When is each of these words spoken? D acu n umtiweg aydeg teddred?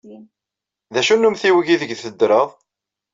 D 0.93 0.95
acu 0.99 1.15
n 1.15 1.27
umtiweg 1.27 1.67
aydeg 1.69 1.91
teddred? 2.01 2.49